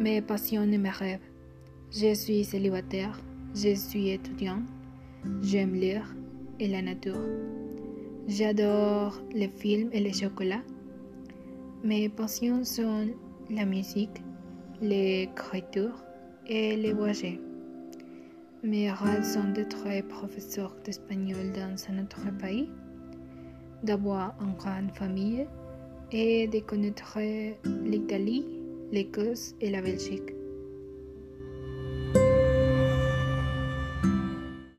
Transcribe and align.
mes 0.00 0.22
passions 0.22 0.62
et 0.62 0.78
mes 0.78 0.88
rêves. 0.88 1.20
Je 1.92 2.14
suis 2.14 2.42
célibataire, 2.44 3.20
je 3.54 3.74
suis 3.74 4.08
étudiant, 4.08 4.62
j'aime 5.42 5.74
lire 5.74 6.16
et 6.58 6.68
la 6.68 6.80
nature. 6.80 7.20
J'adore 8.26 9.20
les 9.34 9.48
films 9.48 9.90
et 9.92 10.00
les 10.00 10.12
chocolats. 10.14 10.64
Mes 11.84 12.08
passions 12.08 12.64
sont 12.64 13.08
la 13.50 13.66
musique, 13.66 14.22
l'écriture 14.80 16.02
et 16.46 16.76
les 16.76 16.94
voyages. 16.94 17.38
Mes 18.62 18.90
rêves 18.90 19.24
sont 19.24 19.52
d'être 19.52 19.84
professeur 20.08 20.74
d'espagnol 20.82 21.52
dans 21.52 21.76
un 21.92 22.02
autre 22.02 22.24
pays, 22.38 22.70
d'avoir 23.82 24.34
une 24.40 24.54
grande 24.54 24.92
famille 24.94 25.46
et 26.10 26.46
de 26.46 26.60
connaître 26.60 27.18
l'Italie, 27.84 28.59
l'Écosse 28.92 29.54
et 29.60 29.70
la 29.70 29.82
Belgique. 29.82 30.39